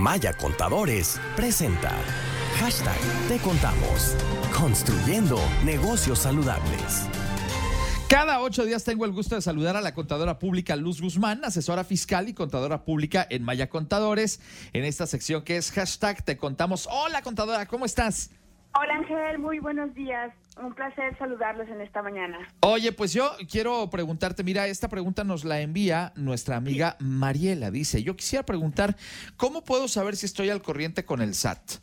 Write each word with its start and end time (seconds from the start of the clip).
Maya 0.00 0.32
Contadores 0.32 1.20
presenta 1.36 1.92
Hashtag 2.58 2.96
Te 3.28 3.36
Contamos. 3.36 4.16
Construyendo 4.50 5.38
negocios 5.62 6.20
saludables. 6.20 7.06
Cada 8.08 8.40
ocho 8.40 8.64
días 8.64 8.82
tengo 8.82 9.04
el 9.04 9.12
gusto 9.12 9.34
de 9.34 9.42
saludar 9.42 9.76
a 9.76 9.82
la 9.82 9.92
contadora 9.92 10.38
pública 10.38 10.74
Luz 10.74 11.02
Guzmán, 11.02 11.44
asesora 11.44 11.84
fiscal 11.84 12.30
y 12.30 12.32
contadora 12.32 12.82
pública 12.86 13.26
en 13.28 13.42
Maya 13.42 13.68
Contadores, 13.68 14.40
en 14.72 14.86
esta 14.86 15.06
sección 15.06 15.42
que 15.42 15.58
es 15.58 15.70
hashtag 15.70 16.24
Te 16.24 16.38
Contamos. 16.38 16.88
Hola 16.90 17.20
contadora, 17.20 17.66
¿cómo 17.66 17.84
estás? 17.84 18.30
Hola 18.72 18.94
Ángel, 18.94 19.38
muy 19.38 19.58
buenos 19.58 19.92
días. 19.94 20.32
Un 20.56 20.72
placer 20.74 21.16
saludarlos 21.18 21.68
en 21.68 21.80
esta 21.80 22.02
mañana. 22.02 22.38
Oye, 22.60 22.92
pues 22.92 23.12
yo 23.12 23.32
quiero 23.50 23.90
preguntarte, 23.90 24.44
mira, 24.44 24.68
esta 24.68 24.88
pregunta 24.88 25.24
nos 25.24 25.44
la 25.44 25.60
envía 25.60 26.12
nuestra 26.14 26.56
amiga 26.56 26.96
Mariela. 27.00 27.70
Dice, 27.72 28.02
yo 28.02 28.14
quisiera 28.14 28.44
preguntar, 28.44 28.96
¿cómo 29.36 29.64
puedo 29.64 29.88
saber 29.88 30.14
si 30.14 30.26
estoy 30.26 30.50
al 30.50 30.62
corriente 30.62 31.04
con 31.04 31.20
el 31.20 31.34
SAT? 31.34 31.80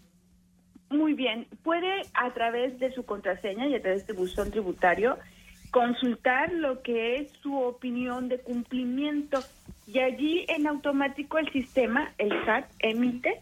Muy 0.89 1.13
bien, 1.13 1.47
puede 1.63 2.03
a 2.13 2.33
través 2.33 2.79
de 2.79 2.93
su 2.93 3.03
contraseña 3.03 3.67
y 3.67 3.75
a 3.75 3.81
través 3.81 4.07
de 4.07 4.13
buzón 4.13 4.51
tributario 4.51 5.17
consultar 5.71 6.53
lo 6.53 6.81
que 6.81 7.17
es 7.17 7.31
su 7.41 7.57
opinión 7.57 8.29
de 8.29 8.39
cumplimiento 8.39 9.43
y 9.85 9.99
allí 9.99 10.45
en 10.47 10.65
automático 10.65 11.37
el 11.37 11.51
sistema, 11.51 12.13
el 12.17 12.29
SAT, 12.45 12.65
emite 12.79 13.41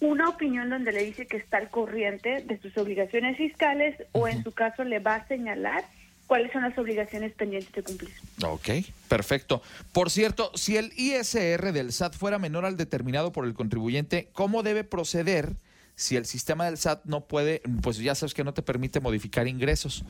una 0.00 0.28
opinión 0.28 0.70
donde 0.70 0.92
le 0.92 1.04
dice 1.04 1.26
que 1.26 1.36
está 1.36 1.58
al 1.58 1.70
corriente 1.70 2.42
de 2.42 2.58
sus 2.60 2.76
obligaciones 2.78 3.36
fiscales 3.36 3.96
o 4.12 4.28
en 4.28 4.42
su 4.42 4.52
caso 4.52 4.82
le 4.84 4.98
va 4.98 5.16
a 5.16 5.28
señalar 5.28 5.84
cuáles 6.26 6.52
son 6.52 6.62
las 6.62 6.78
obligaciones 6.78 7.32
pendientes 7.32 7.72
de 7.72 7.82
cumplir. 7.82 8.10
Ok, 8.44 8.68
perfecto. 9.08 9.62
Por 9.92 10.10
cierto, 10.10 10.52
si 10.54 10.76
el 10.76 10.92
ISR 10.96 11.72
del 11.72 11.92
SAT 11.92 12.14
fuera 12.14 12.38
menor 12.38 12.64
al 12.64 12.76
determinado 12.76 13.32
por 13.32 13.44
el 13.44 13.52
contribuyente, 13.52 14.28
¿cómo 14.32 14.62
debe 14.62 14.84
proceder 14.84 15.56
si 15.96 16.16
el 16.16 16.24
sistema 16.24 16.66
del 16.66 16.78
SAT 16.78 17.04
no 17.04 17.22
puede, 17.26 17.60
pues 17.82 17.98
ya 17.98 18.14
sabes 18.14 18.32
que 18.32 18.44
no 18.44 18.54
te 18.54 18.62
permite 18.62 19.00
modificar 19.00 19.48
ingresos? 19.48 20.04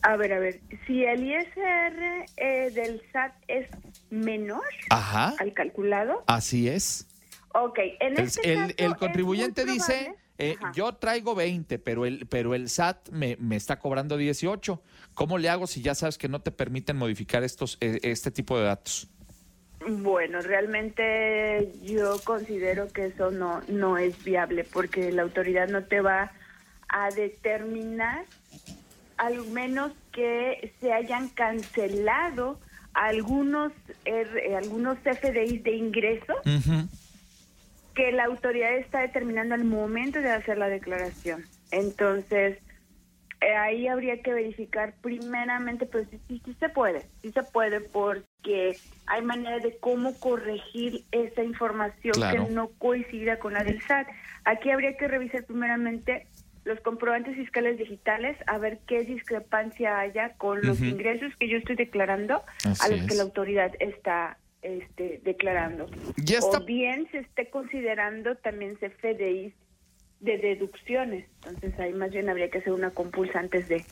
A 0.00 0.16
ver, 0.16 0.32
a 0.32 0.40
ver, 0.40 0.60
si 0.86 1.04
el 1.04 1.22
ISR 1.22 2.24
eh, 2.36 2.70
del 2.74 3.00
SAT 3.12 3.34
es 3.46 3.68
menor 4.10 4.64
Ajá. 4.90 5.34
al 5.38 5.52
calculado, 5.52 6.24
Así 6.26 6.68
es. 6.68 7.06
Ok, 7.54 7.78
en 8.00 8.12
El, 8.18 8.24
este 8.24 8.52
el- 8.52 8.58
caso 8.58 8.74
el 8.78 8.96
contribuyente 8.96 9.64
dice, 9.64 10.14
eh, 10.38 10.56
yo 10.74 10.92
traigo 10.94 11.34
20, 11.34 11.78
pero 11.78 12.06
el, 12.06 12.26
pero 12.26 12.54
el 12.54 12.68
SAT 12.68 13.10
me, 13.10 13.36
me 13.38 13.56
está 13.56 13.78
cobrando 13.78 14.16
18. 14.16 14.82
¿Cómo 15.14 15.38
le 15.38 15.48
hago 15.48 15.66
si 15.66 15.82
ya 15.82 15.94
sabes 15.94 16.18
que 16.18 16.28
no 16.28 16.40
te 16.40 16.50
permiten 16.50 16.96
modificar 16.96 17.42
estos, 17.44 17.76
eh, 17.80 17.98
este 18.02 18.30
tipo 18.30 18.58
de 18.58 18.64
datos? 18.64 19.08
Bueno, 19.86 20.40
realmente 20.40 21.72
yo 21.82 22.20
considero 22.24 22.88
que 22.92 23.06
eso 23.06 23.30
no, 23.30 23.62
no 23.68 23.98
es 23.98 24.22
viable 24.22 24.64
porque 24.64 25.10
la 25.12 25.22
autoridad 25.22 25.68
no 25.68 25.84
te 25.84 26.00
va 26.00 26.32
a 26.88 27.10
determinar 27.10 28.24
al 29.16 29.44
menos 29.48 29.92
que 30.12 30.72
se 30.80 30.92
hayan 30.92 31.28
cancelado 31.30 32.58
algunos 32.94 33.72
R- 34.04 34.56
algunos 34.56 34.98
FDIs 34.98 35.62
de 35.64 35.72
ingreso 35.76 36.34
Ujú. 36.44 36.88
Que 37.94 38.12
la 38.12 38.24
autoridad 38.24 38.74
está 38.76 39.00
determinando 39.00 39.54
al 39.54 39.64
momento 39.64 40.20
de 40.20 40.30
hacer 40.30 40.58
la 40.58 40.68
declaración. 40.68 41.44
Entonces, 41.70 42.58
eh, 43.40 43.56
ahí 43.56 43.88
habría 43.88 44.22
que 44.22 44.32
verificar 44.32 44.94
primeramente, 45.02 45.84
pero 45.86 46.04
sí, 46.10 46.20
sí, 46.28 46.40
sí 46.44 46.54
se 46.60 46.68
puede, 46.68 47.02
sí 47.22 47.32
se 47.32 47.42
puede 47.42 47.80
porque 47.80 48.76
hay 49.06 49.22
manera 49.22 49.58
de 49.58 49.76
cómo 49.78 50.18
corregir 50.20 51.04
esa 51.10 51.42
información 51.42 52.14
Claro. 52.14 52.46
que 52.46 52.52
no 52.52 52.68
coincida 52.78 53.38
con 53.38 53.54
la 53.54 53.64
del 53.64 53.82
SAT. 53.82 54.06
Aquí 54.44 54.70
habría 54.70 54.96
que 54.96 55.08
revisar 55.08 55.44
primeramente 55.44 56.26
los 56.64 56.78
comprobantes 56.80 57.34
fiscales 57.34 57.78
digitales, 57.78 58.36
a 58.46 58.58
ver 58.58 58.78
qué 58.86 59.02
discrepancia 59.02 59.98
haya 59.98 60.34
con 60.34 60.60
los 60.62 60.80
ingresos 60.80 61.34
que 61.36 61.48
yo 61.48 61.58
estoy 61.58 61.74
declarando 61.74 62.44
a 62.64 62.88
los 62.88 63.02
que 63.06 63.14
la 63.16 63.24
autoridad 63.24 63.72
está 63.80 64.38
este, 64.62 65.20
declarando 65.24 65.86
Ya 66.16 66.38
está. 66.38 66.58
o 66.58 66.64
bien 66.64 67.08
se 67.10 67.18
esté 67.18 67.50
considerando 67.50 68.36
también 68.36 68.76
CFDIs 68.76 69.52
de 70.20 70.38
deducciones. 70.38 71.26
Entonces 71.46 71.78
ahí 71.78 71.92
más 71.92 72.10
bien 72.12 72.28
habría 72.30 72.48
que 72.50 72.58
hacer 72.58 72.72
una 72.72 72.90
compulsa 72.90 73.40
antes 73.40 73.68
de. 73.68 73.84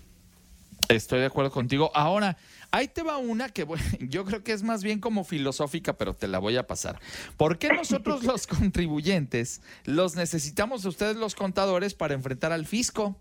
Estoy 0.88 1.20
de 1.20 1.26
acuerdo 1.26 1.50
contigo. 1.50 1.91
Ahora, 1.94 2.36
ahí 2.70 2.88
te 2.88 3.03
va 3.03 3.19
una 3.19 3.48
que 3.48 3.64
bueno, 3.64 3.84
yo 4.00 4.25
creo 4.25 4.42
que 4.42 4.53
es 4.53 4.62
más 4.62 4.82
bien 4.82 5.00
como 5.00 5.25
filosófica, 5.25 5.92
pero 5.94 6.14
te 6.14 6.28
la 6.28 6.38
voy 6.38 6.56
a 6.56 6.66
pasar. 6.66 6.98
¿Por 7.36 7.59
qué 7.59 7.69
nosotros 7.69 8.25
los 8.25 8.47
contribuyentes 8.47 9.62
los 9.84 10.16
necesitamos 10.16 10.84
a 10.86 10.88
ustedes 10.88 11.16
los 11.16 11.34
contadores 11.34 11.94
para 11.94 12.14
enfrentar 12.14 12.53
al 12.53 12.64
fisco? 12.64 13.16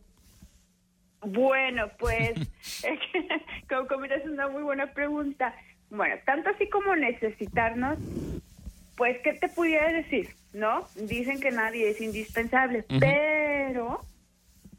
Bueno, 1.21 1.89
pues, 1.99 2.31
como, 3.69 3.87
como 3.87 4.05
es 4.05 4.25
una 4.25 4.47
muy 4.47 4.63
buena 4.63 4.93
pregunta. 4.93 5.53
Bueno, 5.89 6.15
tanto 6.25 6.49
así 6.49 6.69
como 6.69 6.95
necesitarnos, 6.95 7.97
pues, 8.95 9.17
¿qué 9.23 9.33
te 9.33 9.49
pudiera 9.49 9.91
decir? 9.91 10.29
¿No? 10.53 10.87
Dicen 10.95 11.39
que 11.39 11.51
nadie 11.51 11.89
es 11.89 12.01
indispensable, 12.01 12.83
pero 12.99 14.01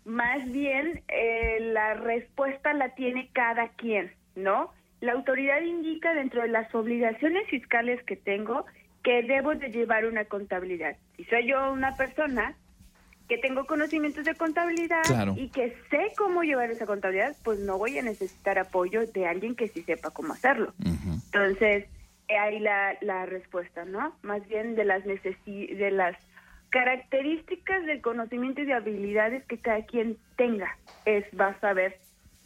más 0.05 0.51
bien 0.51 1.03
eh, 1.09 1.59
la 1.61 1.95
respuesta 1.95 2.73
la 2.75 2.95
tiene 2.95 3.31
cada 3.33 3.69
quien, 3.69 4.13
¿no? 4.35 4.73
La 5.01 5.13
autoridad 5.13 5.61
indica 5.63 6.13
dentro 6.13 6.43
de 6.43 6.49
las 6.49 6.75
obligaciones 6.75 7.49
fiscales 7.49 8.03
que 8.05 8.17
tengo 8.17 8.67
que 9.03 9.23
debo 9.23 9.55
de 9.55 9.71
llevar 9.71 10.05
una 10.05 10.27
contabilidad. 10.27 10.97
Si 11.17 11.25
soy 11.25 11.47
yo 11.47 11.73
una 11.73 11.97
persona 11.97 12.55
que 13.31 13.39
tengo 13.39 13.65
conocimientos 13.65 14.25
de 14.25 14.35
contabilidad 14.35 15.07
Claro. 15.07 15.35
y 15.37 15.51
que 15.51 15.73
sé 15.89 16.13
cómo 16.19 16.43
llevar 16.43 16.69
esa 16.73 16.85
contabilidad, 16.85 17.37
pues 17.45 17.61
no 17.61 17.79
voy 17.79 17.97
a 17.97 18.03
necesitar 18.03 18.59
apoyo 18.59 19.07
de 19.07 19.25
alguien 19.25 19.55
que 19.55 19.69
sí 19.69 19.85
sepa 19.85 20.11
cómo 20.11 20.33
hacerlo. 20.35 20.75
Ujú. 20.81 21.21
Entonces, 21.33 21.87
eh, 22.27 22.37
ahí 22.37 22.59
la, 22.59 22.99
la 23.03 23.27
respuesta, 23.27 23.85
¿no? 23.85 24.17
Más 24.23 24.45
bien 24.49 24.75
de 24.75 24.85
las 24.85 25.07
necesi 25.07 25.69
de 25.69 25.93
las 25.93 26.17
características 26.71 27.87
del 27.87 28.01
conocimiento 28.01 28.63
y 28.63 28.67
de 28.67 28.75
habilidades 28.75 29.45
que 29.47 29.59
cada 29.59 29.85
quien 29.87 30.17
tenga, 30.37 30.77
es 31.05 31.25
va 31.41 31.49
a 31.51 31.61
saber 31.61 31.99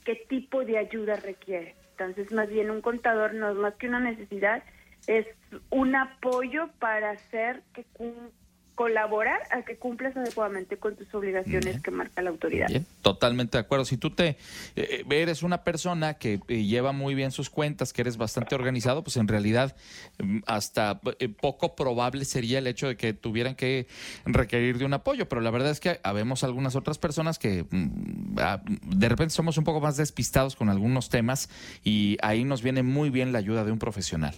qué 0.05 0.17
tipo 0.29 0.67
de 0.67 0.77
ayuda 0.77 1.17
requiere. 1.17 1.77
Entonces, 1.93 2.31
más 2.31 2.51
bien 2.51 2.71
un 2.71 2.83
contador 2.83 3.33
no 3.33 3.49
es 3.51 3.57
más 3.57 3.75
que 3.77 3.89
una 3.89 4.01
necesidad, 4.01 4.63
es 5.07 5.27
un 5.71 5.97
apoyo 5.97 6.69
para 6.79 7.13
hacer 7.13 7.63
que 7.73 7.85
cum- 7.95 8.31
colaborar 8.75 9.41
a 9.51 9.63
que 9.63 9.77
cumplas 9.77 10.17
adecuadamente 10.17 10.77
con 10.79 10.97
tus 10.97 11.13
obligaciones 11.15 11.65
Bien. 11.65 11.83
que 11.83 11.91
marca 11.91 12.23
la 12.23 12.31
autoridad. 12.31 12.69
Bien, 12.69 12.87
totalmente 13.03 13.57
de 13.57 13.63
acuerdo. 13.63 13.85
Si 13.85 13.97
tú 13.97 14.11
te 14.11 14.37
eh, 14.75 15.05
eres 15.09 15.43
una 15.43 15.63
persona 15.63 16.15
que 16.15 16.41
eh, 16.49 16.65
lleva 16.65 16.93
muy 16.93 17.15
bien 17.15 17.31
sus 17.31 17.51
cuentas, 17.51 17.93
que 17.93 18.03
eres 18.03 18.17
bastante 18.17 18.55
organizado, 18.55 19.05
pues 19.05 19.17
en 19.17 19.29
realidad 19.29 19.77
mm, 20.19 20.41
hasta 20.47 21.01
eh, 21.19 21.29
poco 21.29 21.77
probable 21.77 22.25
sería 22.25 22.59
el 22.59 22.67
hecho 22.67 22.89
de 22.89 22.97
que 22.97 23.13
tuvieran 23.13 23.55
que 23.55 23.87
requerir 24.27 24.79
de 24.79 24.85
un 24.85 24.95
apoyo. 24.95 25.29
Pero 25.29 25.41
la 25.41 25.51
verdad 25.51 25.71
es 25.71 25.81
que 25.81 26.01
habemos 26.03 26.43
algunas 26.43 26.75
otras 26.75 26.99
personas 26.99 27.39
que 27.39 27.65
mm, 27.71 28.39
ah, 28.39 28.61
de 28.65 29.09
repente 29.09 29.35
somos 29.35 29.57
un 29.57 29.65
poco 29.65 29.81
más 29.81 29.97
despistados 29.97 30.57
con 30.57 30.69
algunos 30.69 31.11
temas 31.11 31.49
y 31.85 32.19
ahí 32.23 32.45
nos 32.45 32.63
viene 32.63 32.83
muy 32.83 33.11
bien 33.11 33.33
la 33.33 33.39
ayuda 33.39 33.65
de 33.65 33.71
un 33.71 33.79
profesional. 33.79 34.35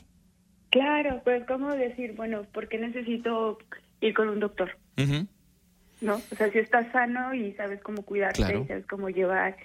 Claro, 0.71 1.23
pues 1.25 1.45
cómo 1.47 1.75
decir, 1.75 2.15
bueno, 2.17 2.43
¿por 2.53 2.69
qué 2.69 2.79
necesito 2.79 3.57
ir 4.01 4.15
con 4.15 4.29
un 4.29 4.41
doctor? 4.41 4.77
Ujú. 4.99 5.27
¿No? 6.01 6.17
O 6.17 6.37
sea, 6.37 6.51
si 6.53 6.59
estás 6.59 6.91
sano 6.93 7.33
y 7.35 7.53
sabes 7.55 7.81
cómo 7.83 8.03
cuidarte 8.03 8.43
Claro. 8.43 8.63
y 8.65 8.67
sabes 8.67 8.87
cómo 8.87 9.09
llevar, 9.09 9.57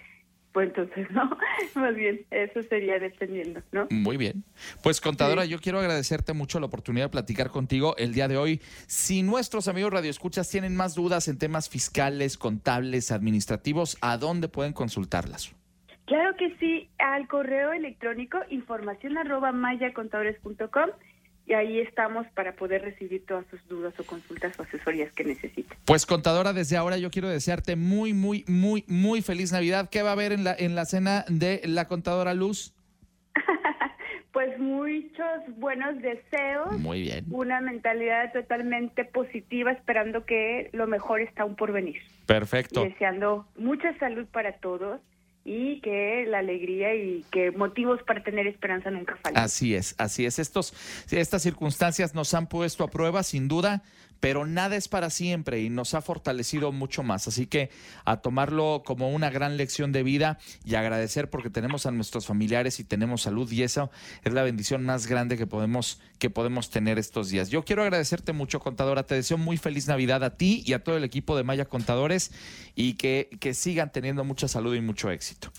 pues 0.53 0.68
entonces, 0.69 1.09
¿no? 1.12 1.38
Más 1.75 1.94
bien, 1.96 2.25
eso 2.31 2.64
sería 2.64 3.00
dependiendo, 3.00 3.62
¿no? 3.72 3.88
Muy 3.90 4.16
bien. 4.18 4.44
Pues 4.84 5.02
contadora, 5.02 5.44
Sí. 5.44 5.50
yo 5.50 5.59
quiero 5.59 5.80
agradecerte 5.80 6.34
mucho 6.34 6.59
la 6.59 6.66
oportunidad 6.68 7.06
de 7.06 7.09
platicar 7.09 7.50
contigo 7.50 7.96
el 7.97 8.14
día 8.14 8.28
de 8.30 8.38
hoy. 8.38 8.62
Si 8.88 9.24
nuestros 9.24 9.68
amigos 9.68 9.92
radioescuchas 9.92 10.50
tienen 10.50 10.75
más 10.75 10.95
dudas 10.95 11.28
en 11.28 11.38
temas 11.38 11.69
fiscales, 11.69 12.38
contables, 12.38 13.12
administrativos, 13.12 13.98
¿a 14.01 14.18
dónde 14.18 14.48
pueden 14.48 14.72
consultarlas? 14.74 15.54
Claro 16.06 16.36
que 16.38 16.56
sí, 16.60 16.89
al 16.98 17.28
correo 17.28 17.72
electrónico 17.72 18.38
información 18.50 19.18
arroba 19.18 19.51
mayacontadores.com 19.54 20.89
y 21.51 21.53
ahí 21.53 21.80
estamos 21.81 22.25
para 22.27 22.53
poder 22.53 22.81
recibir 22.81 23.25
todas 23.25 23.45
sus 23.51 23.59
dudas 23.68 23.94
o 24.00 24.06
consultas 24.06 24.57
o 24.57 24.63
asesorías 24.63 25.12
que 25.12 25.25
necesiten. 25.25 25.77
Pues 25.83 26.06
contadora, 26.06 26.53
desde 26.53 26.77
ahora 26.77 26.98
yo 26.98 27.12
quiero 27.12 27.27
desearte 27.27 27.75
muy, 27.75 28.13
muy, 28.13 28.45
muy, 28.48 28.86
muy 28.88 29.21
feliz 29.21 29.51
Navidad. 29.51 29.89
¿Qué 29.89 30.01
va 30.01 30.09
a 30.09 30.13
haber 30.13 30.31
en 30.31 30.45
la, 30.45 30.56
en 30.57 30.75
la 30.75 30.86
cena 30.86 31.25
de 31.27 31.59
la 31.65 31.89
contadora 31.89 32.33
Luz? 32.33 32.74
Pues 34.31 34.57
muchos 34.59 35.57
buenos 35.57 36.01
deseos, 36.01 36.80
Muy 36.80 37.01
bien. 37.01 37.25
una 37.31 37.59
mentalidad 37.59 38.31
totalmente 38.31 39.04
positiva, 39.04 39.74
esperando 39.74 40.25
que 40.25 40.69
lo 40.71 40.88
mejor 40.88 41.19
está 41.19 41.44
aún 41.44 41.57
por 41.57 41.74
venir. 41.74 41.97
y 41.97 42.25
Perfecto. 42.27 42.81
deseando 42.86 43.45
mucha 43.57 43.94
salud 44.00 44.25
para 44.31 44.54
todos 44.54 45.01
y 45.44 45.82
que 45.82 46.26
la 46.28 46.40
alegría 46.40 46.94
y 46.96 47.26
que 47.32 47.52
motivos 47.52 48.02
para 48.04 48.24
tener 48.24 48.48
esperanza 48.48 48.92
nunca 48.92 49.18
faltan. 49.22 49.44
Así 49.44 49.76
es, 49.76 49.96
así 49.98 50.26
es. 50.26 50.40
Estos, 50.40 50.74
estas 51.10 51.42
circunstancias 51.42 52.14
nos 52.14 52.34
han 52.34 52.48
puesto 52.48 52.84
a 52.84 52.90
prueba, 52.90 53.24
sin 53.24 53.48
duda, 53.48 53.82
pero 54.21 54.45
nada 54.45 54.77
es 54.77 54.88
para 54.88 55.09
siempre 55.09 55.59
y 55.59 55.69
nos 55.69 55.94
ha 55.94 56.01
fortalecido 56.01 56.71
mucho 56.71 57.03
más. 57.03 57.27
Así 57.27 57.47
que 57.47 57.71
a 58.06 58.21
tomarlo 58.21 58.83
como 58.85 59.09
una 59.09 59.29
gran 59.29 59.57
lección 59.57 59.91
de 59.91 60.03
vida 60.03 60.38
y 60.63 60.75
agradecer 60.75 61.29
porque 61.29 61.50
tenemos 61.50 61.85
a 61.85 61.91
nuestros 61.91 62.27
familiares 62.27 62.79
y 62.79 62.85
tenemos 62.85 63.23
salud 63.23 63.51
y 63.51 63.63
eso 63.63 63.91
es 64.23 64.31
la 64.31 64.44
bendición 64.44 64.85
más 64.85 65.07
grande 65.07 65.38
que 65.38 65.47
podemos, 65.47 66.00
que 66.19 66.29
podemos 66.29 66.69
tener 66.69 67.00
estos 67.00 67.29
días. 67.29 67.50
Yo 67.50 67.65
quiero 67.65 67.81
agradecerte 67.81 68.31
mucho, 68.31 68.59
contadora. 68.59 69.03
Te 69.03 69.15
deseo 69.15 69.38
muy 69.38 69.57
feliz 69.57 69.88
Navidad 69.88 70.23
a 70.23 70.38
ti 70.38 70.63
y 70.65 70.73
a 70.73 70.83
todo 70.83 70.95
el 70.97 71.03
equipo 71.03 71.35
de 71.35 71.44
Maya 71.44 71.65
Contadores 71.65 72.31
y 72.75 72.94
que, 72.94 73.29
que 73.39 73.56
sigan 73.56 73.91
teniendo 73.91 74.23
mucha 74.23 74.47
salud 74.47 74.75
y 74.75 74.81
mucho 74.81 75.09
éxito. 75.09 75.51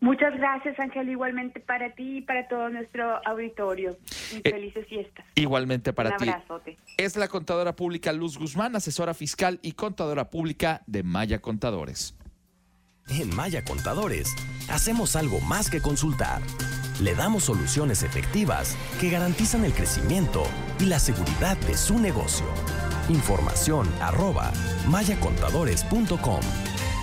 Muchas 0.00 0.34
gracias, 0.34 0.78
Ángel, 0.80 1.10
igualmente 1.10 1.60
para 1.60 1.94
ti 1.94 2.18
y 2.18 2.20
para 2.22 2.48
todo 2.48 2.70
nuestro 2.70 3.20
auditorio. 3.26 3.98
Eh, 4.32 4.50
felices 4.50 4.86
fiestas. 4.88 5.26
Igualmente 5.34 5.92
para 5.92 6.16
ti. 6.16 6.24
Un 6.24 6.30
abrazote. 6.30 6.78
Es 6.96 7.16
la 7.16 7.28
contadora 7.28 7.76
pública 7.76 8.12
Luz 8.12 8.38
Guzmán, 8.38 8.74
asesora 8.76 9.12
fiscal 9.12 9.60
y 9.62 9.72
contadora 9.72 10.30
pública 10.30 10.82
de 10.86 11.02
Maya 11.02 11.40
Contadores. 11.40 12.16
En 13.08 13.34
Maya 13.34 13.62
Contadores, 13.64 14.34
hacemos 14.70 15.16
algo 15.16 15.40
más 15.40 15.68
que 15.68 15.80
consultar. 15.80 16.40
Le 17.02 17.14
damos 17.14 17.44
soluciones 17.44 18.02
efectivas 18.02 18.76
que 19.00 19.10
garantizan 19.10 19.64
el 19.64 19.72
crecimiento 19.72 20.44
y 20.78 20.86
la 20.86 20.98
seguridad 20.98 21.58
de 21.58 21.76
su 21.76 21.98
negocio. 21.98 22.46
Información 23.08 23.88
arroba 24.00 24.52
mayacontadores.com. 24.88 26.40